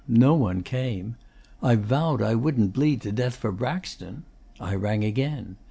[0.07, 1.15] No one came.
[1.61, 4.23] I vowed I wouldn't bleed to death for Braxton.
[4.59, 5.57] I rang again.